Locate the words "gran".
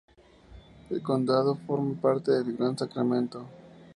2.57-2.75